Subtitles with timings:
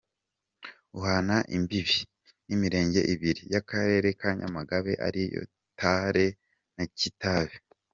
[0.97, 1.97] Uhana imbibe
[2.47, 5.43] n’imirenge ibiri y’Akarere ka Nyamagabe ari yo
[5.79, 6.27] Tare
[6.75, 7.55] na Kitabi.